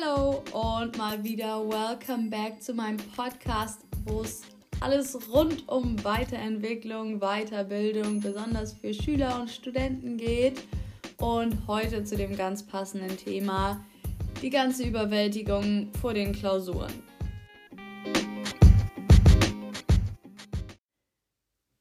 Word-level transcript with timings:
Hallo 0.00 0.44
und 0.52 0.96
mal 0.96 1.24
wieder 1.24 1.66
welcome 1.68 2.28
back 2.30 2.62
zu 2.62 2.74
meinem 2.74 2.98
Podcast, 3.16 3.80
wo 4.04 4.20
es 4.20 4.42
alles 4.80 5.18
rund 5.30 5.68
um 5.68 6.02
Weiterentwicklung, 6.04 7.20
Weiterbildung, 7.20 8.20
besonders 8.20 8.74
für 8.74 8.92
Schüler 8.94 9.40
und 9.40 9.50
Studenten 9.50 10.16
geht. 10.16 10.62
Und 11.18 11.66
heute 11.66 12.04
zu 12.04 12.16
dem 12.16 12.36
ganz 12.36 12.64
passenden 12.64 13.16
Thema, 13.16 13.84
die 14.40 14.50
ganze 14.50 14.84
Überwältigung 14.84 15.90
vor 16.00 16.14
den 16.14 16.32
Klausuren. 16.32 16.92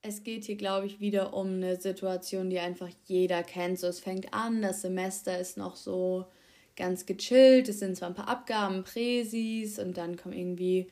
Es 0.02 0.24
geht 0.24 0.46
hier, 0.46 0.58
glaube 0.58 0.88
ich, 0.88 1.00
wieder 1.00 1.34
um 1.34 1.48
eine 1.48 1.80
Situation, 1.80 2.50
die 2.50 2.60
einfach 2.60 2.90
jeder 3.06 3.44
kennt. 3.44 3.80
So, 3.80 3.88
es 3.88 4.00
fängt 4.00 4.34
an, 4.34 4.62
das 4.62 4.82
Semester 4.82 5.38
ist 5.38 5.58
noch 5.58 5.76
so 5.76 6.26
ganz 6.78 7.06
gechillt. 7.06 7.68
Es 7.68 7.80
sind 7.80 7.98
zwar 7.98 8.10
ein 8.10 8.16
paar 8.16 8.30
Abgaben, 8.30 8.84
Präsis 8.84 9.80
und 9.80 9.98
dann 9.98 10.16
kommen 10.16 10.38
irgendwie 10.38 10.88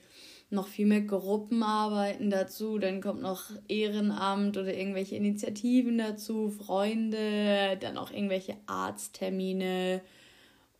noch 0.50 0.68
viel 0.68 0.86
mehr 0.86 1.02
Gruppenarbeiten 1.02 2.30
dazu. 2.30 2.78
Dann 2.78 3.02
kommt 3.02 3.22
noch 3.22 3.44
Ehrenamt 3.68 4.58
oder 4.58 4.74
irgendwelche 4.74 5.16
Initiativen 5.16 5.98
dazu, 5.98 6.50
Freunde, 6.50 7.78
dann 7.80 7.98
auch 7.98 8.12
irgendwelche 8.12 8.56
Arzttermine. 8.66 10.02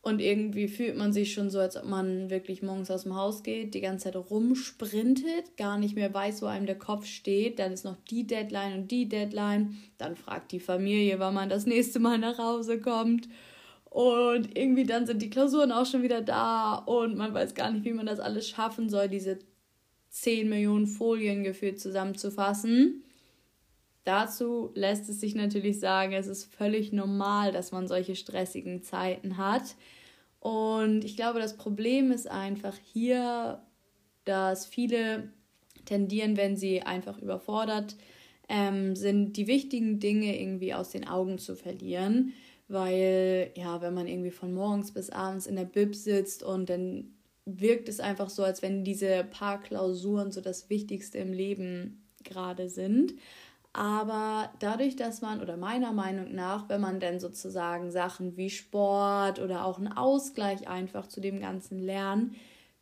Und 0.02 0.20
irgendwie 0.20 0.68
fühlt 0.68 0.96
man 0.96 1.12
sich 1.12 1.32
schon 1.32 1.50
so, 1.50 1.58
als 1.58 1.76
ob 1.76 1.84
man 1.84 2.30
wirklich 2.30 2.62
morgens 2.62 2.92
aus 2.92 3.02
dem 3.02 3.16
Haus 3.16 3.42
geht, 3.42 3.74
die 3.74 3.80
ganze 3.80 4.04
Zeit 4.04 4.30
rumsprintet, 4.30 5.56
gar 5.56 5.78
nicht 5.78 5.96
mehr 5.96 6.14
weiß, 6.14 6.42
wo 6.42 6.46
einem 6.46 6.66
der 6.66 6.78
Kopf 6.78 7.06
steht. 7.06 7.58
Dann 7.58 7.72
ist 7.72 7.84
noch 7.84 7.96
die 8.08 8.24
Deadline 8.24 8.74
und 8.74 8.90
die 8.92 9.08
Deadline. 9.08 9.76
Dann 9.98 10.14
fragt 10.14 10.52
die 10.52 10.60
Familie, 10.60 11.18
wann 11.18 11.34
man 11.34 11.48
das 11.48 11.66
nächste 11.66 11.98
Mal 11.98 12.18
nach 12.18 12.38
Hause 12.38 12.80
kommt. 12.80 13.28
Und 13.96 14.58
irgendwie 14.58 14.84
dann 14.84 15.06
sind 15.06 15.22
die 15.22 15.30
Klausuren 15.30 15.72
auch 15.72 15.86
schon 15.86 16.02
wieder 16.02 16.20
da 16.20 16.74
und 16.74 17.16
man 17.16 17.32
weiß 17.32 17.54
gar 17.54 17.70
nicht, 17.70 17.86
wie 17.86 17.94
man 17.94 18.04
das 18.04 18.20
alles 18.20 18.46
schaffen 18.46 18.90
soll, 18.90 19.08
diese 19.08 19.38
10 20.10 20.50
Millionen 20.50 20.86
Folien 20.86 21.42
gefühlt 21.42 21.80
zusammenzufassen. 21.80 23.04
Dazu 24.04 24.70
lässt 24.74 25.08
es 25.08 25.20
sich 25.20 25.34
natürlich 25.34 25.80
sagen, 25.80 26.12
es 26.12 26.26
ist 26.26 26.44
völlig 26.44 26.92
normal, 26.92 27.52
dass 27.52 27.72
man 27.72 27.88
solche 27.88 28.16
stressigen 28.16 28.82
Zeiten 28.82 29.38
hat. 29.38 29.76
Und 30.40 31.02
ich 31.02 31.16
glaube, 31.16 31.38
das 31.38 31.56
Problem 31.56 32.12
ist 32.12 32.30
einfach 32.30 32.76
hier, 32.92 33.62
dass 34.26 34.66
viele 34.66 35.32
tendieren, 35.86 36.36
wenn 36.36 36.54
sie 36.54 36.82
einfach 36.82 37.16
überfordert 37.16 37.96
ähm, 38.50 38.94
sind, 38.94 39.38
die 39.38 39.46
wichtigen 39.46 40.00
Dinge 40.00 40.38
irgendwie 40.38 40.74
aus 40.74 40.90
den 40.90 41.08
Augen 41.08 41.38
zu 41.38 41.56
verlieren 41.56 42.34
weil 42.68 43.52
ja, 43.54 43.80
wenn 43.80 43.94
man 43.94 44.06
irgendwie 44.06 44.30
von 44.30 44.52
morgens 44.52 44.92
bis 44.92 45.10
abends 45.10 45.46
in 45.46 45.56
der 45.56 45.64
Bib 45.64 45.94
sitzt 45.94 46.42
und 46.42 46.68
dann 46.68 47.12
wirkt 47.44 47.88
es 47.88 48.00
einfach 48.00 48.28
so, 48.28 48.42
als 48.42 48.60
wenn 48.62 48.84
diese 48.84 49.24
paar 49.24 49.60
Klausuren 49.60 50.32
so 50.32 50.40
das 50.40 50.68
Wichtigste 50.68 51.18
im 51.18 51.32
Leben 51.32 52.08
gerade 52.24 52.68
sind. 52.68 53.14
Aber 53.72 54.50
dadurch, 54.58 54.96
dass 54.96 55.20
man, 55.20 55.40
oder 55.42 55.56
meiner 55.56 55.92
Meinung 55.92 56.34
nach, 56.34 56.68
wenn 56.68 56.80
man 56.80 56.98
dann 56.98 57.20
sozusagen 57.20 57.90
Sachen 57.90 58.36
wie 58.36 58.50
Sport 58.50 59.38
oder 59.38 59.64
auch 59.64 59.78
einen 59.78 59.92
Ausgleich 59.92 60.66
einfach 60.66 61.06
zu 61.06 61.20
dem 61.20 61.40
ganzen 61.40 61.78
Lernen 61.78 62.34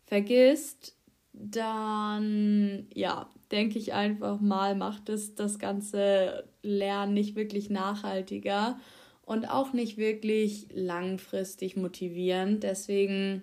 vergisst, 0.07 0.97
dann, 1.33 2.87
ja, 2.95 3.29
denke 3.51 3.79
ich 3.79 3.93
einfach 3.93 4.41
mal, 4.41 4.77
macht 4.77 5.09
es 5.09 5.35
das 5.35 5.59
ganze 5.59 6.49
Lernen 6.63 7.13
nicht 7.13 7.35
wirklich 7.35 7.71
nachhaltiger 7.71 8.79
und 9.27 9.47
auch 9.47 9.73
nicht 9.73 9.97
wirklich 9.97 10.67
langfristig 10.73 11.77
motivierend. 11.77 12.63
Deswegen 12.63 13.43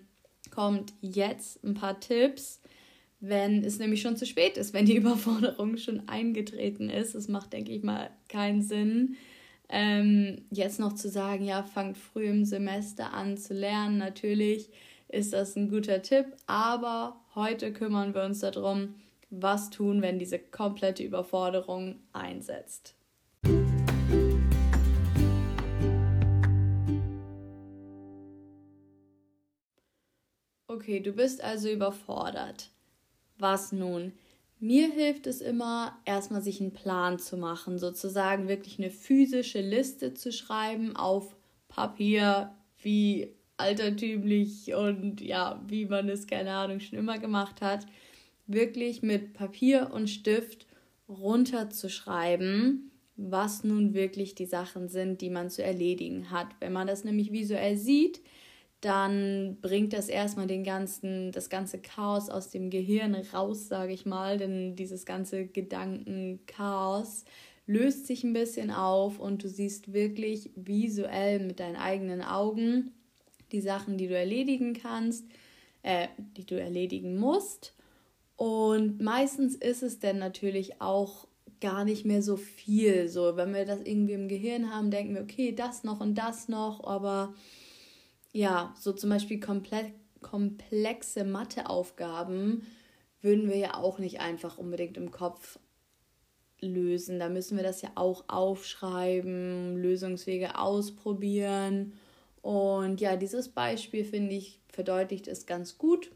kommt 0.52 0.94
jetzt 1.02 1.64
ein 1.64 1.74
paar 1.74 2.00
Tipps, 2.00 2.62
wenn 3.20 3.64
es 3.64 3.80
nämlich 3.80 4.02
schon 4.02 4.18
zu 4.18 4.26
spät 4.26 4.58
ist, 4.58 4.74
wenn 4.74 4.86
die 4.86 4.96
Überforderung 4.98 5.78
schon 5.78 6.08
eingetreten 6.08 6.90
ist. 6.90 7.16
Es 7.16 7.28
macht, 7.28 7.54
denke 7.54 7.72
ich 7.72 7.84
mal, 7.84 8.10
keinen 8.28 8.62
Sinn, 8.62 9.16
ähm, 9.70 10.44
jetzt 10.52 10.80
noch 10.80 10.94
zu 10.94 11.10
sagen, 11.10 11.46
ja, 11.46 11.64
fangt 11.64 11.98
früh 11.98 12.26
im 12.26 12.44
Semester 12.46 13.14
an 13.14 13.38
zu 13.38 13.54
lernen. 13.54 13.98
Natürlich 13.98 14.70
ist 15.08 15.34
das 15.34 15.56
ein 15.56 15.70
guter 15.70 16.02
Tipp, 16.02 16.26
aber 16.46 17.22
heute 17.36 17.72
kümmern 17.72 18.14
wir 18.14 18.24
uns 18.24 18.40
darum, 18.40 18.96
was 19.30 19.70
tun, 19.70 20.02
wenn 20.02 20.20
diese 20.20 20.40
komplette 20.40 21.04
Überforderung 21.04 22.00
einsetzt. 22.12 22.96
Okay, 30.82 31.00
du 31.00 31.12
bist 31.12 31.44
also 31.44 31.70
überfordert. 31.70 32.72
Was 33.38 33.72
nun? 33.72 34.14
Mir 34.60 34.92
hilft 34.92 35.28
es 35.28 35.40
immer, 35.40 35.96
erstmal 36.06 36.42
sich 36.42 36.60
einen 36.60 36.74
Plan 36.74 37.20
zu 37.20 37.38
machen, 37.38 37.78
sozusagen 37.78 38.48
wirklich 38.48 38.80
eine 38.80 38.90
physische 38.90 39.62
Liste 39.62 40.16
zu 40.16 40.32
schreiben 40.32 40.96
auf 40.96 41.36
Papier, 41.68 42.56
wie 42.82 43.36
altertümlich 43.58 44.74
und 44.74 45.22
ja, 45.22 45.64
wie 45.68 45.86
man 45.86 46.10
es, 46.10 46.26
keine 46.26 46.52
Ahnung, 46.52 46.80
schon 46.80 46.98
immer 46.98 47.20
gemacht 47.20 47.62
hat. 47.62 47.86
Wirklich 48.48 49.04
mit 49.04 49.34
Papier 49.34 49.92
und 49.94 50.10
Stift 50.10 50.66
runterzuschreiben, 51.08 52.90
was 53.18 53.64
nun 53.64 53.94
wirklich 53.94 54.34
die 54.34 54.48
Sachen 54.48 54.90
sind, 54.90 55.22
die 55.22 55.30
man 55.30 55.52
zu 55.52 55.64
erledigen 55.64 56.32
hat. 56.32 56.48
Wenn 56.60 56.74
man 56.74 56.88
das 56.88 57.04
nämlich 57.04 57.32
visuell 57.32 57.78
sieht, 57.78 58.20
dann 58.82 59.58
bringt 59.62 59.94
das 59.94 60.10
erstmal 60.10 60.48
den 60.48 60.64
ganzen, 60.64 61.32
das 61.32 61.50
ganze 61.50 61.80
Chaos 61.80 62.30
aus 62.30 62.50
dem 62.50 62.72
Gehirn 62.72 63.16
raus, 63.16 63.68
sage 63.68 63.94
ich 63.94 64.08
mal, 64.08 64.38
denn 64.38 64.76
dieses 64.76 65.06
ganze 65.06 65.46
Gedankenchaos 65.46 67.26
löst 67.68 68.08
sich 68.08 68.24
ein 68.24 68.34
bisschen 68.34 68.72
auf 68.72 69.20
und 69.20 69.44
du 69.44 69.50
siehst 69.50 69.94
wirklich 69.94 70.50
visuell 70.56 71.40
mit 71.40 71.60
deinen 71.60 71.76
eigenen 71.76 72.24
Augen 72.24 72.92
die 73.52 73.62
Sachen, 73.62 73.98
die 73.98 74.08
du 74.08 74.18
erledigen 74.18 74.74
kannst, 74.74 75.26
äh, 75.84 76.08
die 76.36 76.46
du 76.46 76.60
erledigen 76.60 77.18
musst. 77.18 77.76
Und 78.36 79.00
meistens 79.00 79.56
ist 79.56 79.84
es 79.84 80.00
dann 80.00 80.18
natürlich 80.18 80.82
auch 80.82 81.28
gar 81.60 81.86
nicht 81.86 82.06
mehr 82.06 82.24
so 82.24 82.38
viel. 82.38 83.08
So, 83.08 83.38
wenn 83.38 83.54
wir 83.54 83.66
das 83.66 83.82
irgendwie 83.84 84.14
im 84.14 84.28
Gehirn 84.28 84.74
haben, 84.74 84.90
denken 84.90 85.14
wir, 85.14 85.22
okay, 85.22 85.54
das 85.54 85.84
noch 85.84 86.00
und 86.00 86.16
das 86.16 86.48
noch, 86.48 86.84
aber 86.84 87.36
ja, 88.32 88.74
so 88.80 88.94
zum 88.94 89.10
Beispiel 89.10 89.40
komple 89.40 89.94
komplexe 90.22 91.24
Matheaufgaben 91.24 92.62
würden 93.22 93.50
wir 93.50 93.58
ja 93.58 93.74
auch 93.76 93.98
nicht 93.98 94.20
einfach 94.20 94.60
unbedingt 94.60 94.98
im 94.98 95.10
Kopf 95.10 95.58
lösen. 96.60 97.20
Da 97.20 97.28
müssen 97.28 97.58
wir 97.58 97.64
das 97.64 97.82
ja 97.82 97.90
auch 97.96 98.26
aufschreiben, 98.28 99.78
Lösungswege 99.78 100.60
ausprobieren. 100.60 101.94
Und 102.42 103.02
ja, 103.02 103.16
dieses 103.16 103.50
Beispiel 103.50 104.06
finde 104.06 104.36
ich 104.36 104.60
verdeutlicht 104.70 105.28
es 105.28 105.46
ganz 105.46 105.78
gut, 105.78 106.12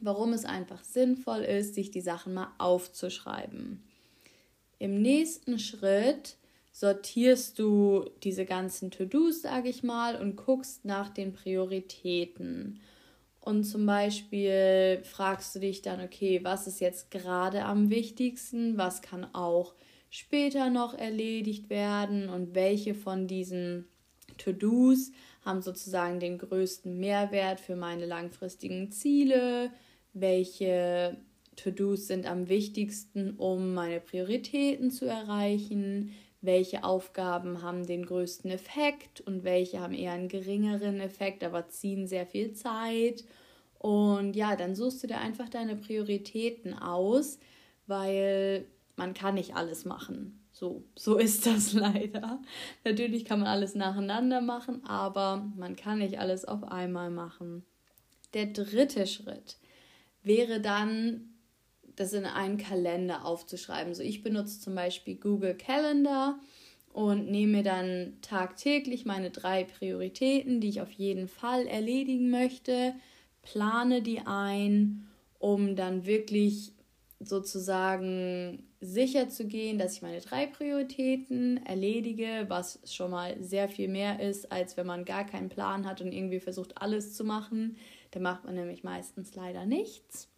warum 0.00 0.32
es 0.32 0.44
einfach 0.44 0.82
sinnvoll 0.84 1.40
ist, 1.40 1.74
sich 1.74 1.90
die 1.90 2.00
Sachen 2.00 2.34
mal 2.34 2.52
aufzuschreiben. 2.58 3.82
Im 4.78 5.00
nächsten 5.00 5.58
Schritt 5.58 6.36
sortierst 6.78 7.58
du 7.58 8.04
diese 8.22 8.44
ganzen 8.44 8.90
To-Dos, 8.90 9.40
sage 9.40 9.70
ich 9.70 9.82
mal, 9.82 10.20
und 10.20 10.36
guckst 10.36 10.84
nach 10.84 11.08
den 11.08 11.32
Prioritäten. 11.32 12.80
Und 13.40 13.64
zum 13.64 13.86
Beispiel 13.86 15.00
fragst 15.02 15.54
du 15.54 15.60
dich 15.60 15.80
dann, 15.80 16.02
okay, 16.02 16.40
was 16.42 16.66
ist 16.66 16.80
jetzt 16.80 17.10
gerade 17.10 17.64
am 17.64 17.88
wichtigsten, 17.88 18.76
was 18.76 19.00
kann 19.00 19.24
auch 19.32 19.74
später 20.10 20.68
noch 20.68 20.92
erledigt 20.92 21.70
werden? 21.70 22.28
Und 22.28 22.54
welche 22.54 22.92
von 22.92 23.26
diesen 23.26 23.86
To-Dos 24.36 25.12
haben 25.46 25.62
sozusagen 25.62 26.20
den 26.20 26.36
größten 26.36 26.98
Mehrwert 26.98 27.58
für 27.58 27.76
meine 27.76 28.04
langfristigen 28.04 28.90
Ziele, 28.90 29.70
welche 30.12 31.16
To-Dos 31.56 32.06
sind 32.06 32.26
am 32.26 32.50
wichtigsten, 32.50 33.30
um 33.38 33.72
meine 33.72 33.98
Prioritäten 33.98 34.90
zu 34.90 35.06
erreichen, 35.06 36.12
welche 36.46 36.84
Aufgaben 36.84 37.62
haben 37.62 37.86
den 37.86 38.06
größten 38.06 38.50
Effekt 38.50 39.20
und 39.20 39.44
welche 39.44 39.80
haben 39.80 39.94
eher 39.94 40.12
einen 40.12 40.28
geringeren 40.28 41.00
Effekt, 41.00 41.44
aber 41.44 41.68
ziehen 41.68 42.06
sehr 42.06 42.26
viel 42.26 42.52
Zeit. 42.52 43.24
Und 43.78 44.34
ja, 44.34 44.56
dann 44.56 44.74
suchst 44.74 45.02
du 45.02 45.06
dir 45.06 45.18
einfach 45.18 45.48
deine 45.48 45.76
Prioritäten 45.76 46.74
aus, 46.74 47.38
weil 47.86 48.66
man 48.96 49.12
kann 49.14 49.34
nicht 49.34 49.54
alles 49.54 49.84
machen. 49.84 50.42
So, 50.52 50.84
so 50.96 51.16
ist 51.18 51.46
das 51.46 51.72
leider. 51.74 52.40
Natürlich 52.84 53.24
kann 53.24 53.40
man 53.40 53.48
alles 53.48 53.74
nacheinander 53.74 54.40
machen, 54.40 54.84
aber 54.86 55.46
man 55.56 55.76
kann 55.76 55.98
nicht 55.98 56.18
alles 56.18 56.44
auf 56.44 56.64
einmal 56.64 57.10
machen. 57.10 57.64
Der 58.34 58.46
dritte 58.46 59.06
Schritt 59.06 59.58
wäre 60.22 60.60
dann 60.60 61.35
das 61.96 62.12
in 62.12 62.26
einen 62.26 62.58
Kalender 62.58 63.24
aufzuschreiben. 63.24 63.94
So 63.94 64.02
ich 64.02 64.22
benutze 64.22 64.60
zum 64.60 64.74
Beispiel 64.74 65.16
Google 65.16 65.54
Calendar 65.54 66.38
und 66.92 67.30
nehme 67.30 67.62
dann 67.62 68.14
tagtäglich 68.22 69.04
meine 69.04 69.30
drei 69.30 69.64
Prioritäten, 69.64 70.60
die 70.60 70.68
ich 70.68 70.80
auf 70.80 70.92
jeden 70.92 71.28
Fall 71.28 71.66
erledigen 71.66 72.30
möchte, 72.30 72.94
plane 73.42 74.02
die 74.02 74.20
ein, 74.20 75.06
um 75.38 75.76
dann 75.76 76.06
wirklich 76.06 76.72
sozusagen 77.20 78.64
sicher 78.80 79.28
zu 79.28 79.46
gehen, 79.46 79.78
dass 79.78 79.94
ich 79.94 80.02
meine 80.02 80.20
drei 80.20 80.46
Prioritäten 80.46 81.64
erledige, 81.64 82.44
was 82.48 82.78
schon 82.84 83.10
mal 83.10 83.42
sehr 83.42 83.68
viel 83.68 83.88
mehr 83.88 84.20
ist, 84.20 84.52
als 84.52 84.76
wenn 84.76 84.86
man 84.86 85.04
gar 85.04 85.24
keinen 85.24 85.48
Plan 85.48 85.86
hat 85.86 86.00
und 86.02 86.12
irgendwie 86.12 86.40
versucht, 86.40 86.80
alles 86.80 87.14
zu 87.14 87.24
machen. 87.24 87.76
Da 88.10 88.20
macht 88.20 88.44
man 88.44 88.54
nämlich 88.54 88.84
meistens 88.84 89.34
leider 89.34 89.64
nichts. 89.66 90.28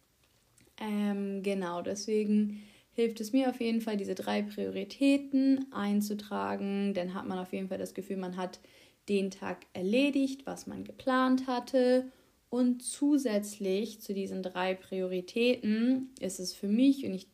Ähm, 0.79 1.43
genau, 1.43 1.81
deswegen 1.81 2.63
hilft 2.93 3.19
es 3.21 3.33
mir 3.33 3.49
auf 3.49 3.59
jeden 3.61 3.81
Fall, 3.81 3.97
diese 3.97 4.15
drei 4.15 4.41
Prioritäten 4.41 5.71
einzutragen. 5.71 6.93
Dann 6.93 7.13
hat 7.13 7.27
man 7.27 7.39
auf 7.39 7.53
jeden 7.53 7.69
Fall 7.69 7.77
das 7.77 7.93
Gefühl, 7.93 8.17
man 8.17 8.37
hat 8.37 8.59
den 9.07 9.31
Tag 9.31 9.65
erledigt, 9.73 10.45
was 10.45 10.67
man 10.67 10.83
geplant 10.83 11.47
hatte. 11.47 12.11
Und 12.49 12.81
zusätzlich 12.81 14.01
zu 14.01 14.13
diesen 14.13 14.41
drei 14.41 14.73
Prioritäten 14.73 16.09
ist 16.19 16.39
es 16.39 16.53
für 16.53 16.67
mich 16.67 17.05
und 17.05 17.13
ich 17.13 17.27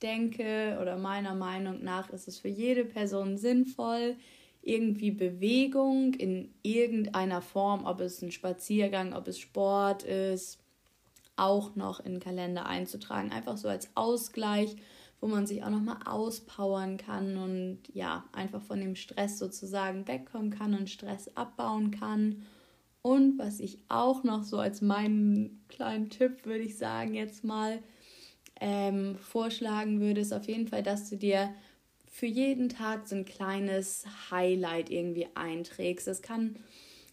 denke 0.00 0.78
oder 0.80 0.96
meiner 0.96 1.34
Meinung 1.34 1.82
nach 1.82 2.10
ist 2.10 2.28
es 2.28 2.38
für 2.38 2.48
jede 2.48 2.84
Person 2.84 3.36
sinnvoll, 3.36 4.16
irgendwie 4.62 5.10
Bewegung 5.10 6.14
in 6.14 6.54
irgendeiner 6.62 7.42
Form, 7.42 7.84
ob 7.84 8.00
es 8.00 8.22
ein 8.22 8.30
Spaziergang, 8.30 9.12
ob 9.12 9.26
es 9.26 9.38
Sport 9.38 10.02
ist, 10.04 10.60
auch 11.40 11.74
noch 11.74 12.00
in 12.00 12.12
den 12.12 12.20
Kalender 12.20 12.66
einzutragen. 12.66 13.32
Einfach 13.32 13.56
so 13.56 13.68
als 13.68 13.88
Ausgleich, 13.94 14.76
wo 15.20 15.26
man 15.26 15.46
sich 15.46 15.64
auch 15.64 15.70
nochmal 15.70 15.98
auspowern 16.04 16.96
kann 16.96 17.36
und 17.36 17.78
ja, 17.92 18.24
einfach 18.32 18.62
von 18.62 18.80
dem 18.80 18.94
Stress 18.94 19.38
sozusagen 19.38 20.06
wegkommen 20.06 20.50
kann 20.50 20.74
und 20.74 20.90
Stress 20.90 21.34
abbauen 21.36 21.90
kann. 21.90 22.46
Und 23.02 23.38
was 23.38 23.60
ich 23.60 23.78
auch 23.88 24.24
noch 24.24 24.44
so 24.44 24.58
als 24.58 24.82
meinen 24.82 25.64
kleinen 25.68 26.10
Tipp, 26.10 26.44
würde 26.44 26.64
ich 26.64 26.76
sagen, 26.76 27.14
jetzt 27.14 27.44
mal 27.44 27.82
ähm, 28.60 29.16
vorschlagen 29.16 30.00
würde, 30.00 30.20
ist 30.20 30.34
auf 30.34 30.46
jeden 30.46 30.68
Fall, 30.68 30.82
dass 30.82 31.08
du 31.08 31.16
dir 31.16 31.54
für 32.10 32.26
jeden 32.26 32.68
Tag 32.68 33.08
so 33.08 33.16
ein 33.16 33.24
kleines 33.24 34.04
Highlight 34.30 34.90
irgendwie 34.90 35.28
einträgst. 35.34 36.06
Das 36.06 36.20
kann 36.20 36.56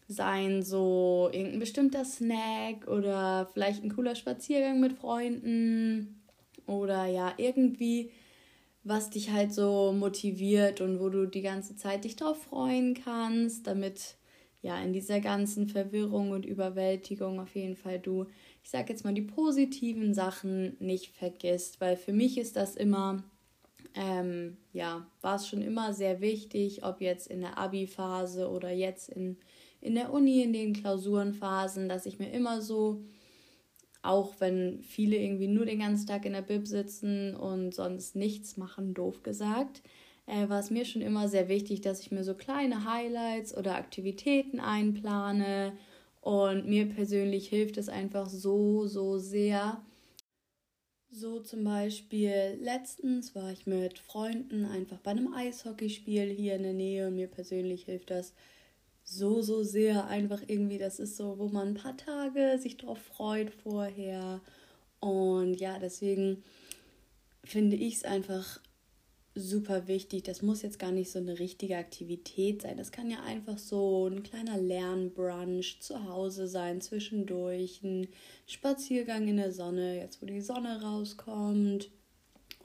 sein 0.08 0.62
so 0.62 1.28
irgendein 1.32 1.60
bestimmter 1.60 2.04
Snack 2.04 2.88
oder 2.88 3.48
vielleicht 3.52 3.84
ein 3.84 3.94
cooler 3.94 4.14
Spaziergang 4.14 4.80
mit 4.80 4.94
Freunden 4.94 6.22
oder 6.66 7.06
ja 7.06 7.34
irgendwie 7.36 8.10
was 8.84 9.10
dich 9.10 9.30
halt 9.30 9.52
so 9.52 9.92
motiviert 9.92 10.80
und 10.80 10.98
wo 10.98 11.10
du 11.10 11.26
die 11.26 11.42
ganze 11.42 11.76
Zeit 11.76 12.04
dich 12.04 12.16
drauf 12.16 12.42
freuen 12.42 12.94
kannst, 12.94 13.66
damit 13.66 14.16
ja 14.62 14.80
in 14.80 14.94
dieser 14.94 15.20
ganzen 15.20 15.68
Verwirrung 15.68 16.30
und 16.30 16.46
Überwältigung 16.46 17.38
auf 17.38 17.54
jeden 17.54 17.76
Fall 17.76 17.98
du 17.98 18.26
ich 18.68 18.72
sage 18.72 18.92
jetzt 18.92 19.02
mal, 19.02 19.14
die 19.14 19.22
positiven 19.22 20.12
Sachen 20.12 20.76
nicht 20.78 21.16
vergisst, 21.16 21.80
weil 21.80 21.96
für 21.96 22.12
mich 22.12 22.36
ist 22.36 22.54
das 22.54 22.76
immer, 22.76 23.24
ähm, 23.94 24.58
ja, 24.74 25.06
war 25.22 25.36
es 25.36 25.48
schon 25.48 25.62
immer 25.62 25.94
sehr 25.94 26.20
wichtig, 26.20 26.84
ob 26.84 27.00
jetzt 27.00 27.28
in 27.28 27.40
der 27.40 27.56
Abi-Phase 27.56 28.46
oder 28.50 28.70
jetzt 28.70 29.08
in, 29.08 29.38
in 29.80 29.94
der 29.94 30.12
Uni, 30.12 30.42
in 30.42 30.52
den 30.52 30.72
Klausurenphasen, 30.72 31.88
dass 31.88 32.06
ich 32.06 32.18
mir 32.18 32.30
immer 32.30 32.60
so, 32.60 33.02
auch 34.02 34.34
wenn 34.38 34.82
viele 34.82 35.16
irgendwie 35.16 35.48
nur 35.48 35.66
den 35.66 35.80
ganzen 35.80 36.06
Tag 36.06 36.24
in 36.24 36.32
der 36.32 36.42
Bib 36.42 36.66
sitzen 36.66 37.34
und 37.34 37.74
sonst 37.74 38.16
nichts 38.16 38.56
machen, 38.56 38.94
doof 38.94 39.22
gesagt, 39.22 39.82
äh, 40.26 40.48
war 40.48 40.60
es 40.60 40.70
mir 40.70 40.84
schon 40.84 41.02
immer 41.02 41.28
sehr 41.28 41.48
wichtig, 41.48 41.80
dass 41.80 42.00
ich 42.00 42.10
mir 42.10 42.24
so 42.24 42.34
kleine 42.34 42.84
Highlights 42.90 43.56
oder 43.56 43.76
Aktivitäten 43.76 44.60
einplane, 44.60 45.72
und 46.20 46.66
mir 46.66 46.86
persönlich 46.86 47.48
hilft 47.48 47.78
es 47.78 47.88
einfach 47.88 48.28
so, 48.28 48.86
so 48.86 49.18
sehr. 49.18 49.82
So 51.10 51.40
zum 51.40 51.64
Beispiel 51.64 52.58
letztens 52.60 53.34
war 53.34 53.50
ich 53.50 53.66
mit 53.66 53.98
Freunden 53.98 54.66
einfach 54.66 54.98
bei 54.98 55.12
einem 55.12 55.32
Eishockeyspiel 55.32 56.28
hier 56.28 56.56
in 56.56 56.64
der 56.64 56.74
Nähe 56.74 57.08
und 57.08 57.14
mir 57.14 57.28
persönlich 57.28 57.84
hilft 57.84 58.10
das 58.10 58.34
so, 59.08 59.40
so 59.40 59.62
sehr. 59.62 60.06
Einfach 60.06 60.42
irgendwie, 60.46 60.78
das 60.78 60.98
ist 61.00 61.16
so, 61.16 61.38
wo 61.38 61.48
man 61.48 61.68
ein 61.68 61.74
paar 61.74 61.96
Tage 61.96 62.58
sich 62.58 62.76
drauf 62.76 62.98
freut 62.98 63.50
vorher. 63.50 64.40
Und 65.00 65.54
ja, 65.54 65.78
deswegen 65.78 66.42
finde 67.44 67.76
ich 67.76 67.96
es 67.96 68.04
einfach 68.04 68.60
super 69.34 69.88
wichtig. 69.88 70.24
Das 70.24 70.42
muss 70.42 70.62
jetzt 70.62 70.78
gar 70.78 70.92
nicht 70.92 71.10
so 71.10 71.18
eine 71.18 71.38
richtige 71.38 71.78
Aktivität 71.78 72.62
sein. 72.62 72.76
Das 72.76 72.92
kann 72.92 73.10
ja 73.10 73.22
einfach 73.22 73.56
so 73.56 74.08
ein 74.08 74.22
kleiner 74.22 74.58
Lernbrunch 74.58 75.80
zu 75.80 76.04
Hause 76.08 76.48
sein, 76.48 76.80
zwischendurch, 76.80 77.82
ein 77.82 78.08
Spaziergang 78.46 79.28
in 79.28 79.36
der 79.36 79.52
Sonne, 79.52 79.96
jetzt 79.98 80.20
wo 80.20 80.26
die 80.26 80.40
Sonne 80.40 80.82
rauskommt. 80.82 81.90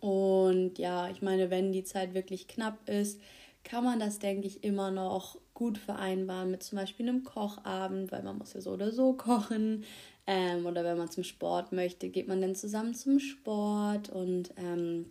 Und 0.01 0.77
ja, 0.77 1.09
ich 1.09 1.21
meine, 1.21 1.49
wenn 1.49 1.71
die 1.71 1.85
Zeit 1.85 2.13
wirklich 2.13 2.47
knapp 2.47 2.89
ist, 2.89 3.21
kann 3.63 3.85
man 3.85 3.99
das, 3.99 4.19
denke 4.19 4.47
ich, 4.47 4.63
immer 4.63 4.91
noch 4.91 5.37
gut 5.63 5.77
vereinbaren 5.77 6.51
mit 6.51 6.61
zum 6.61 6.77
Beispiel 6.77 7.07
einem 7.07 7.23
Kochabend, 7.23 8.11
weil 8.11 8.21
man 8.21 8.37
muss 8.37 8.53
ja 8.53 8.59
so 8.59 8.71
oder 8.71 8.91
so 8.91 9.13
kochen. 9.13 9.85
Ähm, 10.27 10.65
oder 10.65 10.83
wenn 10.83 10.97
man 10.97 11.09
zum 11.09 11.23
Sport 11.23 11.71
möchte, 11.71 12.09
geht 12.09 12.27
man 12.27 12.41
dann 12.41 12.53
zusammen 12.53 12.93
zum 12.93 13.19
Sport 13.19 14.09
und 14.09 14.53
ähm, 14.57 15.05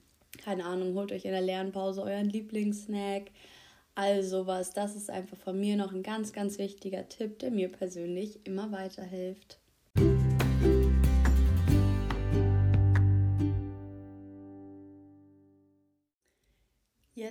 keine 0.45 0.67
Ahnung, 0.67 0.95
holt 0.95 1.11
euch 1.11 1.25
in 1.25 1.33
der 1.33 1.41
Lernpause 1.41 2.03
euren 2.03 2.29
Lieblingssnack. 2.29 3.31
All 3.95 4.23
sowas. 4.23 4.75
Das 4.75 4.95
ist 4.95 5.11
einfach 5.11 5.39
von 5.39 5.59
mir 5.59 5.77
noch 5.77 5.93
ein 5.93 6.03
ganz, 6.03 6.35
ganz 6.35 6.59
wichtiger 6.59 7.09
Tipp, 7.09 7.39
der 7.39 7.51
mir 7.51 7.71
persönlich 7.71 8.41
immer 8.45 8.73
weiterhilft. 8.73 9.59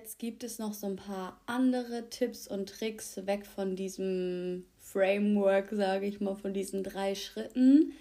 Jetzt 0.01 0.17
gibt 0.17 0.43
es 0.43 0.57
noch 0.57 0.73
so 0.73 0.87
ein 0.87 0.95
paar 0.95 1.39
andere 1.45 2.09
Tipps 2.09 2.47
und 2.47 2.67
Tricks 2.67 3.23
weg 3.27 3.45
von 3.45 3.75
diesem 3.75 4.65
Framework, 4.79 5.69
sage 5.71 6.07
ich 6.07 6.19
mal, 6.19 6.33
von 6.33 6.55
diesen 6.55 6.81
drei 6.81 7.13
Schritten. 7.13 7.93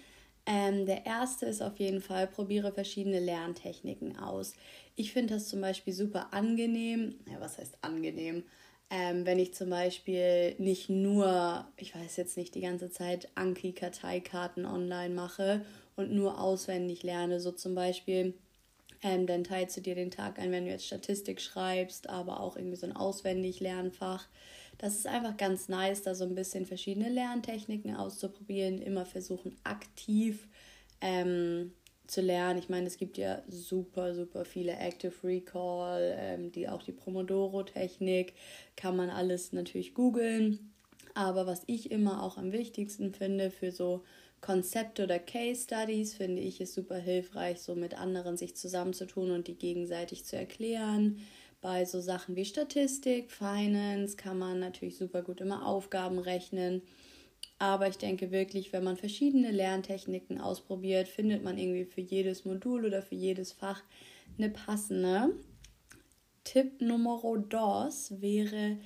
Ähm, 0.47 0.87
der 0.87 1.05
erste 1.05 1.45
ist 1.45 1.61
auf 1.61 1.77
jeden 1.77 2.01
Fall, 2.01 2.25
probiere 2.25 2.71
verschiedene 2.71 3.19
Lerntechniken 3.19 4.17
aus. 4.17 4.55
Ich 4.95 5.13
finde 5.13 5.35
das 5.35 5.47
zum 5.47 5.61
Beispiel 5.61 5.93
super 5.93 6.33
angenehm. 6.33 7.19
Ja, 7.31 7.39
was 7.39 7.59
heißt 7.59 7.77
angenehm? 7.81 8.45
Ähm, 8.89 9.27
wenn 9.27 9.37
ich 9.37 9.53
zum 9.53 9.69
Beispiel 9.69 10.55
nicht 10.57 10.89
nur, 10.89 11.67
ich 11.77 11.93
weiß 11.93 12.17
jetzt 12.17 12.35
nicht, 12.35 12.55
die 12.55 12.61
ganze 12.61 12.89
Zeit 12.89 13.29
Anki-Karteikarten 13.35 14.65
online 14.65 15.13
mache 15.13 15.63
und 15.95 16.11
nur 16.11 16.41
auswendig 16.41 17.03
lerne. 17.03 17.39
So 17.39 17.51
zum 17.51 17.75
Beispiel, 17.75 18.33
ähm, 19.03 19.25
dann 19.25 19.43
teilst 19.43 19.77
du 19.77 19.81
dir 19.81 19.95
den 19.95 20.11
Tag 20.11 20.39
ein, 20.39 20.51
wenn 20.51 20.65
du 20.65 20.71
jetzt 20.71 20.85
Statistik 20.85 21.41
schreibst, 21.41 22.09
aber 22.09 22.39
auch 22.39 22.55
irgendwie 22.55 22.77
so 22.77 22.85
ein 22.85 22.95
Auswendig-Lernfach. 22.95 24.27
Das 24.77 24.95
ist 24.95 25.07
einfach 25.07 25.37
ganz 25.37 25.69
nice, 25.69 26.03
da 26.03 26.15
so 26.15 26.23
ein 26.23 26.35
bisschen 26.35 26.65
verschiedene 26.65 27.09
Lerntechniken 27.09 27.95
auszuprobieren, 27.95 28.81
immer 28.81 29.05
versuchen 29.05 29.55
aktiv 29.63 30.47
ähm, 31.01 31.73
zu 32.07 32.21
lernen. 32.21 32.59
Ich 32.59 32.69
meine, 32.69 32.87
es 32.87 32.97
gibt 32.97 33.17
ja 33.17 33.41
super, 33.47 34.13
super 34.13 34.45
viele 34.45 34.73
Active 34.73 35.13
Recall, 35.23 36.15
ähm, 36.17 36.51
die 36.51 36.67
auch 36.67 36.83
die 36.83 36.91
Pomodoro-Technik, 36.91 38.33
kann 38.75 38.95
man 38.95 39.09
alles 39.09 39.53
natürlich 39.53 39.93
googeln. 39.93 40.71
Aber 41.13 41.45
was 41.47 41.63
ich 41.67 41.91
immer 41.91 42.23
auch 42.23 42.37
am 42.37 42.51
wichtigsten 42.51 43.13
finde 43.13 43.51
für 43.51 43.71
so 43.71 44.03
Konzepte 44.41 45.03
oder 45.03 45.19
Case 45.19 45.63
Studies, 45.63 46.15
finde 46.15 46.41
ich 46.41 46.59
es 46.59 46.73
super 46.73 46.97
hilfreich, 46.97 47.61
so 47.61 47.75
mit 47.75 47.93
anderen 47.93 48.37
sich 48.37 48.55
zusammenzutun 48.55 49.31
und 49.31 49.47
die 49.47 49.55
gegenseitig 49.55 50.25
zu 50.25 50.35
erklären. 50.35 51.19
Bei 51.61 51.85
so 51.85 52.01
Sachen 52.01 52.35
wie 52.35 52.45
Statistik, 52.45 53.31
Finance 53.31 54.17
kann 54.17 54.39
man 54.39 54.59
natürlich 54.59 54.97
super 54.97 55.21
gut 55.21 55.41
immer 55.41 55.67
Aufgaben 55.67 56.17
rechnen. 56.17 56.81
Aber 57.59 57.87
ich 57.87 57.99
denke 57.99 58.31
wirklich, 58.31 58.73
wenn 58.73 58.83
man 58.83 58.97
verschiedene 58.97 59.51
Lerntechniken 59.51 60.41
ausprobiert, 60.41 61.07
findet 61.07 61.43
man 61.43 61.59
irgendwie 61.59 61.85
für 61.85 62.01
jedes 62.01 62.43
Modul 62.43 62.85
oder 62.85 63.03
für 63.03 63.13
jedes 63.13 63.51
Fach 63.51 63.83
eine 64.39 64.49
passende. 64.49 65.35
Tipp 66.43 66.81
Nummer 66.81 67.21
dos 67.47 68.19
wäre, 68.19 68.79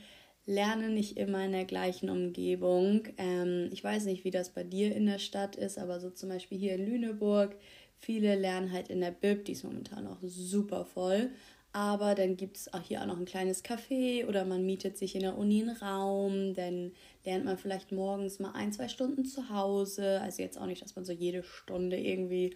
lerne 0.45 0.89
nicht 0.89 1.17
immer 1.17 1.43
in 1.45 1.51
der 1.51 1.65
gleichen 1.65 2.09
Umgebung. 2.09 3.03
Ähm, 3.17 3.69
ich 3.71 3.83
weiß 3.83 4.05
nicht, 4.05 4.23
wie 4.23 4.31
das 4.31 4.49
bei 4.49 4.63
dir 4.63 4.95
in 4.95 5.05
der 5.05 5.19
Stadt 5.19 5.55
ist, 5.55 5.77
aber 5.77 5.99
so 5.99 6.09
zum 6.09 6.29
Beispiel 6.29 6.57
hier 6.57 6.75
in 6.75 6.85
Lüneburg, 6.85 7.55
viele 7.97 8.35
lernen 8.35 8.71
halt 8.71 8.89
in 8.89 9.01
der 9.01 9.11
Bib, 9.11 9.45
die 9.45 9.53
ist 9.53 9.63
momentan 9.63 10.07
auch 10.07 10.19
super 10.21 10.85
voll. 10.85 11.31
Aber 11.71 12.15
dann 12.15 12.37
gibt 12.37 12.55
es 12.55 12.73
auch 12.73 12.81
hier 12.81 13.01
auch 13.01 13.05
noch 13.05 13.17
ein 13.17 13.25
kleines 13.25 13.65
Café 13.65 14.25
oder 14.27 14.45
man 14.45 14.65
mietet 14.65 14.97
sich 14.97 15.13
in 15.13 15.21
der 15.21 15.37
Uni 15.37 15.61
einen 15.61 15.75
Raum. 15.75 16.53
Dann 16.53 16.93
lernt 17.25 17.43
man 17.43 17.57
vielleicht 17.57 17.91
morgens 17.91 18.39
mal 18.39 18.53
ein, 18.53 18.71
zwei 18.71 18.87
Stunden 18.87 19.25
zu 19.25 19.49
Hause. 19.49 20.21
Also 20.21 20.41
jetzt 20.41 20.57
auch 20.57 20.67
nicht, 20.67 20.81
dass 20.81 20.95
man 20.95 21.03
so 21.03 21.11
jede 21.11 21.43
Stunde 21.43 21.97
irgendwie 21.97 22.55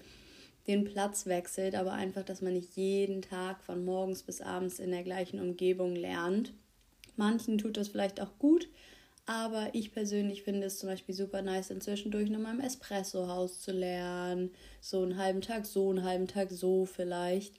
den 0.68 0.86
Platz 0.86 1.26
wechselt, 1.26 1.76
aber 1.76 1.92
einfach, 1.92 2.24
dass 2.24 2.42
man 2.42 2.54
nicht 2.54 2.78
jeden 2.78 3.22
Tag 3.22 3.62
von 3.62 3.84
morgens 3.84 4.24
bis 4.24 4.40
abends 4.40 4.80
in 4.80 4.92
der 4.92 5.04
gleichen 5.04 5.42
Umgebung 5.42 5.98
lernt. 5.98 6.54
Manchen 7.20 7.58
tut 7.60 7.78
das 7.78 7.90
vielleicht 7.90 8.20
auch 8.22 8.40
gut, 8.40 8.68
Aber 9.30 9.70
ich 9.74 9.92
persönlich 9.92 10.42
finde 10.42 10.66
es 10.66 10.80
zum 10.80 10.90
Beispiel 10.90 11.14
super 11.14 11.44
nice, 11.44 11.70
inzwischen 11.70 12.10
durch 12.12 12.32
nochmal 12.32 12.56
im 12.56 12.62
Espresso-Haus 12.62 13.62
zu 13.62 13.72
lernen. 13.72 14.50
So 14.82 15.04
einen 15.04 15.18
halben 15.18 15.42
Tag 15.42 15.68
so, 15.68 15.92
einen 15.92 16.04
halben 16.04 16.28
Tag 16.28 16.50
so 16.52 16.86
vielleicht. 16.86 17.54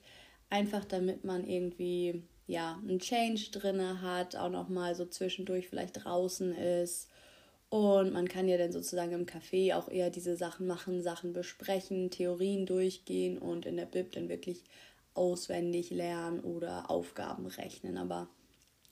Einfach 0.49 0.83
damit 0.83 1.23
man 1.23 1.47
irgendwie 1.47 2.23
ja, 2.45 2.77
einen 2.85 2.99
Change 2.99 3.51
drin 3.51 4.01
hat, 4.01 4.35
auch 4.35 4.49
nochmal 4.49 4.95
so 4.95 5.05
zwischendurch 5.05 5.69
vielleicht 5.69 6.03
draußen 6.03 6.53
ist. 6.55 7.07
Und 7.69 8.11
man 8.11 8.27
kann 8.27 8.49
ja 8.49 8.57
dann 8.57 8.73
sozusagen 8.73 9.13
im 9.13 9.25
Café 9.25 9.73
auch 9.75 9.87
eher 9.87 10.09
diese 10.09 10.35
Sachen 10.35 10.67
machen, 10.67 11.01
Sachen 11.01 11.31
besprechen, 11.31 12.11
Theorien 12.11 12.65
durchgehen 12.65 13.37
und 13.37 13.65
in 13.65 13.77
der 13.77 13.85
Bib 13.85 14.11
dann 14.11 14.27
wirklich 14.27 14.65
auswendig 15.13 15.89
lernen 15.89 16.41
oder 16.41 16.91
Aufgaben 16.91 17.45
rechnen. 17.45 17.97
Aber 17.97 18.27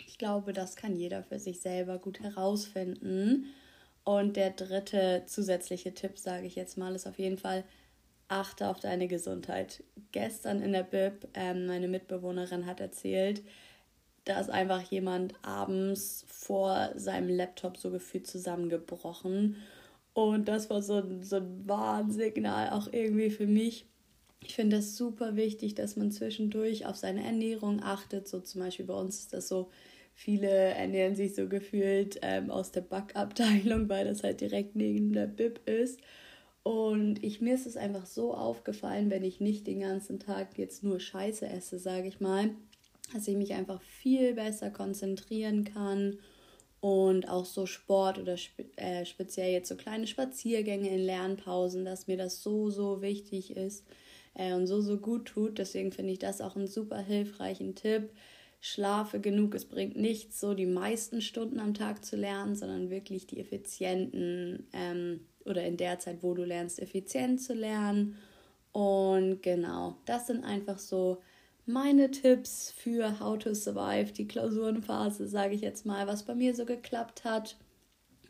ich 0.07 0.17
glaube, 0.17 0.53
das 0.53 0.75
kann 0.75 0.95
jeder 0.95 1.23
für 1.23 1.39
sich 1.39 1.61
selber 1.61 1.97
gut 1.97 2.19
herausfinden. 2.21 3.45
Und 4.03 4.37
der 4.37 4.51
dritte 4.51 5.23
zusätzliche 5.25 5.93
Tipp, 5.93 6.17
sage 6.17 6.47
ich 6.47 6.55
jetzt 6.55 6.77
mal, 6.77 6.95
ist 6.95 7.07
auf 7.07 7.19
jeden 7.19 7.37
Fall, 7.37 7.63
achte 8.27 8.67
auf 8.69 8.79
deine 8.79 9.07
Gesundheit. 9.07 9.83
Gestern 10.11 10.61
in 10.61 10.71
der 10.71 10.83
Bib, 10.83 11.27
ähm, 11.33 11.65
meine 11.65 11.87
Mitbewohnerin 11.87 12.65
hat 12.65 12.79
erzählt, 12.79 13.43
dass 14.25 14.49
einfach 14.49 14.81
jemand 14.83 15.33
abends 15.43 16.25
vor 16.27 16.91
seinem 16.95 17.29
Laptop 17.29 17.77
so 17.77 17.89
gefühlt 17.89 18.27
zusammengebrochen. 18.27 19.55
Und 20.13 20.47
das 20.47 20.69
war 20.69 20.81
so 20.81 21.03
so 21.21 21.37
ein 21.37 21.67
Warnsignal 21.67 22.69
auch 22.69 22.87
irgendwie 22.91 23.31
für 23.31 23.47
mich. 23.47 23.85
Ich 24.41 24.55
finde 24.55 24.77
das 24.77 24.95
super 24.95 25.35
wichtig, 25.35 25.75
dass 25.75 25.95
man 25.95 26.11
zwischendurch 26.11 26.85
auf 26.85 26.95
seine 26.95 27.23
Ernährung 27.23 27.81
achtet. 27.83 28.27
So 28.27 28.39
zum 28.39 28.61
Beispiel 28.61 28.85
bei 28.85 28.93
uns 28.93 29.19
ist 29.19 29.33
das 29.33 29.47
so, 29.47 29.69
viele 30.13 30.49
ernähren 30.49 31.15
sich 31.15 31.35
so 31.35 31.47
gefühlt 31.47 32.19
ähm, 32.21 32.49
aus 32.51 32.71
der 32.71 32.81
Backabteilung, 32.81 33.89
weil 33.89 34.05
das 34.05 34.23
halt 34.23 34.41
direkt 34.41 34.75
neben 34.75 35.13
der 35.13 35.27
Bib 35.27 35.67
ist. 35.67 35.99
Und 36.63 37.23
ich, 37.23 37.41
mir 37.41 37.55
ist 37.55 37.65
es 37.65 37.77
einfach 37.77 38.05
so 38.05 38.33
aufgefallen, 38.33 39.09
wenn 39.09 39.23
ich 39.23 39.39
nicht 39.39 39.65
den 39.65 39.79
ganzen 39.79 40.19
Tag 40.19 40.57
jetzt 40.57 40.83
nur 40.83 40.99
Scheiße 40.99 41.47
esse, 41.47 41.79
sage 41.79 42.07
ich 42.07 42.19
mal, 42.19 42.49
dass 43.13 43.27
ich 43.27 43.37
mich 43.37 43.53
einfach 43.53 43.81
viel 43.81 44.33
besser 44.33 44.69
konzentrieren 44.69 45.63
kann 45.63 46.19
und 46.81 47.27
auch 47.27 47.45
so 47.45 47.65
Sport 47.65 48.19
oder 48.19 48.37
spe 48.37 48.65
äh, 48.75 49.05
speziell 49.05 49.51
jetzt 49.51 49.69
so 49.69 49.75
kleine 49.75 50.05
Spaziergänge 50.05 50.89
in 50.89 50.99
Lernpausen, 50.99 51.85
dass 51.85 52.07
mir 52.07 52.17
das 52.17 52.43
so, 52.43 52.69
so 52.69 53.01
wichtig 53.01 53.55
ist 53.55 53.85
äh, 54.33 54.53
und 54.53 54.67
so, 54.67 54.81
so 54.81 54.97
gut 54.97 55.25
tut. 55.25 55.57
Deswegen 55.57 55.91
finde 55.91 56.13
ich 56.13 56.19
das 56.19 56.41
auch 56.41 56.55
einen 56.55 56.67
super 56.67 56.99
hilfreichen 56.99 57.75
Tipp. 57.75 58.11
Schlafe 58.61 59.21
genug, 59.21 59.55
es 59.55 59.65
bringt 59.65 59.95
nichts, 59.95 60.39
so 60.39 60.53
die 60.53 60.65
meisten 60.65 61.21
Stunden 61.21 61.59
am 61.59 61.73
Tag 61.73 62.03
zu 62.03 62.17
lernen, 62.17 62.55
sondern 62.55 62.89
wirklich 62.89 63.25
die 63.25 63.39
effizienten 63.39 64.67
ähm, 64.73 65.21
oder 65.45 65.63
in 65.63 65.77
der 65.77 65.99
Zeit, 65.99 66.21
wo 66.21 66.33
du 66.33 66.43
lernst, 66.43 66.79
effizient 66.79 67.41
zu 67.41 67.53
lernen. 67.53 68.17
Und 68.73 69.41
genau, 69.41 69.95
das 70.05 70.27
sind 70.27 70.43
einfach 70.43 70.77
so 70.77 71.21
meine 71.65 72.11
Tipps 72.11 72.71
für 72.71 73.19
How 73.19 73.37
to 73.37 73.53
Survive, 73.53 74.11
die 74.11 74.27
Klausurenphase, 74.27 75.27
sage 75.27 75.55
ich 75.55 75.61
jetzt 75.61 75.85
mal, 75.85 76.07
was 76.07 76.23
bei 76.23 76.35
mir 76.35 76.53
so 76.53 76.65
geklappt 76.65 77.23
hat. 77.23 77.55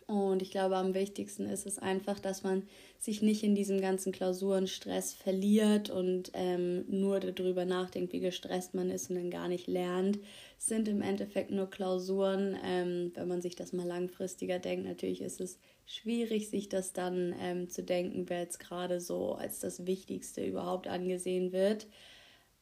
Und 0.09 0.41
ich 0.41 0.49
glaube, 0.49 0.75
am 0.75 0.95
wichtigsten 0.95 1.45
ist 1.45 1.67
es 1.67 1.77
einfach, 1.77 2.19
dass 2.19 2.41
man 2.41 2.63
sich 2.97 3.21
nicht 3.21 3.43
in 3.43 3.53
diesem 3.53 3.79
ganzen 3.79 4.11
Klausurenstress 4.11 5.13
verliert 5.13 5.91
und 5.91 6.31
ähm, 6.33 6.83
nur 6.87 7.19
darüber 7.19 7.63
nachdenkt, 7.63 8.11
wie 8.11 8.19
gestresst 8.19 8.73
man 8.73 8.89
ist 8.89 9.11
und 9.11 9.17
dann 9.17 9.29
gar 9.29 9.47
nicht 9.47 9.67
lernt. 9.67 10.17
Es 10.57 10.65
sind 10.65 10.87
im 10.87 11.03
Endeffekt 11.03 11.51
nur 11.51 11.69
Klausuren. 11.69 12.57
Ähm, 12.65 13.11
wenn 13.13 13.27
man 13.27 13.43
sich 13.43 13.55
das 13.55 13.71
mal 13.71 13.85
langfristiger 13.85 14.57
denkt, 14.57 14.87
natürlich 14.87 15.21
ist 15.21 15.41
es 15.41 15.59
schwierig, 15.85 16.49
sich 16.49 16.69
das 16.69 16.91
dann 16.91 17.35
ähm, 17.39 17.69
zu 17.69 17.83
denken, 17.83 18.25
wer 18.29 18.39
jetzt 18.39 18.59
gerade 18.59 19.01
so 19.01 19.33
als 19.33 19.59
das 19.59 19.85
Wichtigste 19.85 20.43
überhaupt 20.43 20.87
angesehen 20.87 21.51
wird. 21.51 21.85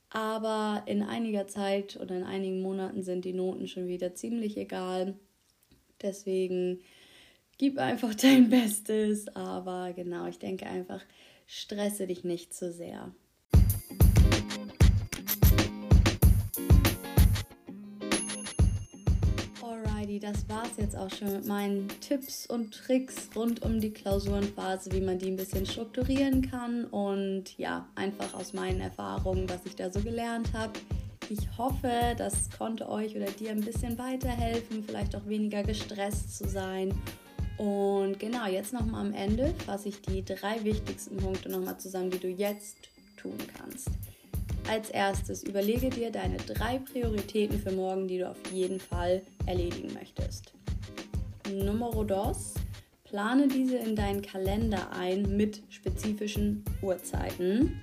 Aber 0.10 0.84
in 0.86 1.02
einiger 1.02 1.48
Zeit 1.48 1.98
oder 1.98 2.18
in 2.18 2.24
einigen 2.24 2.62
Monaten 2.62 3.04
sind 3.04 3.24
die 3.24 3.32
Noten 3.32 3.70
schon 3.70 3.88
wieder 3.88 4.16
ziemlich 4.16 4.58
egal. 4.58 5.18
Deswegen 6.02 6.82
gib 7.58 7.78
einfach 7.80 8.14
dein 8.16 8.50
Bestes. 8.50 9.28
Aber 9.36 9.94
genau, 9.94 10.28
ich 10.28 10.40
denke 10.40 10.66
einfach, 10.66 11.02
stresse 11.46 12.08
dich 12.08 12.24
nicht 12.24 12.54
zu 12.54 12.72
sehr. 12.72 13.12
Alrighty, 19.62 20.20
das 20.20 20.48
war's 20.48 20.78
jetzt 20.78 20.96
auch 20.96 21.10
schon 21.12 21.34
mit 21.34 21.46
meinen 21.46 21.88
Tipps 22.02 22.46
und 22.46 22.74
Tricks 22.74 23.30
rund 23.36 23.64
um 23.64 23.80
die 23.80 23.92
Klausurenphase, 23.92 24.92
wie 24.92 25.02
man 25.02 25.20
die 25.20 25.28
ein 25.28 25.36
bisschen 25.36 25.66
strukturieren 25.66 26.50
kann 26.50 26.86
und 26.86 27.58
ja, 27.58 27.90
einfach 27.96 28.34
aus 28.34 28.54
meinen 28.54 28.80
Erfahrungen, 28.80 29.50
was 29.50 29.66
ich 29.66 29.76
da 29.76 29.92
so 29.92 30.00
gelernt 30.02 30.54
habe. 30.54 30.74
Ich 31.30 31.58
hoffe, 31.58 32.16
das 32.18 32.50
konnte 32.58 32.88
euch 32.88 33.18
oder 33.18 33.26
dir 33.26 33.52
ein 33.52 33.60
bisschen 33.60 33.98
weiterhelfen, 33.98 34.84
vielleicht 34.86 35.14
auch 35.14 35.28
weniger 35.28 35.64
gestresst 35.64 36.38
zu 36.38 36.48
sein. 36.48 36.94
Und 37.58 38.20
genau, 38.20 38.46
jetzt 38.48 38.74
nochmal 38.74 39.08
am 39.08 39.14
Ende 39.14 39.54
fasse 39.66 39.90
ich 39.90 40.02
die 40.02 40.24
drei 40.24 40.64
wichtigsten 40.64 41.18
Punkte 41.18 41.50
nochmal 41.50 41.80
zusammen, 41.80 42.12
die 42.12 42.20
du 42.20 42.28
jetzt 42.28 42.78
tun 43.18 43.38
kannst. 43.58 43.90
Als 44.70 44.90
erstes 44.90 45.44
überlege 45.44 45.90
dir 45.90 46.12
deine 46.12 46.38
drei 46.38 46.80
Prioritäten 46.80 47.60
für 47.60 47.72
morgen, 47.72 48.08
die 48.08 48.20
du 48.20 48.30
auf 48.30 48.52
jeden 48.52 48.80
Fall 48.80 49.22
erledigen 49.46 49.94
möchtest. 49.94 50.54
Numero 51.52 52.04
dos, 52.04 52.56
plane 53.06 53.48
diese 53.48 53.78
in 53.78 53.96
deinen 53.96 54.22
Kalender 54.22 54.92
ein 54.92 55.38
mit 55.38 55.62
spezifischen 55.70 56.64
Uhrzeiten. 56.82 57.80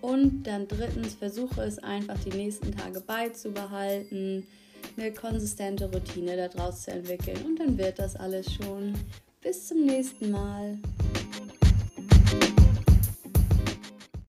Und 0.00 0.44
dann 0.44 0.68
drittens, 0.68 1.14
versuche 1.14 1.62
es 1.62 1.78
einfach 1.78 2.18
die 2.22 2.36
nächsten 2.36 2.70
Tage 2.72 3.00
beizubehalten, 3.00 4.46
eine 4.98 5.12
konsistente 5.12 5.90
Routine 5.90 6.36
daraus 6.36 6.82
zu 6.82 6.90
entwickeln 6.90 7.38
und 7.46 7.60
dann 7.60 7.78
wird 7.78 7.98
das 7.98 8.16
alles 8.16 8.52
schon. 8.52 8.94
Bis 9.40 9.68
zum 9.68 9.86
nächsten 9.86 10.30
Mal. 10.30 10.78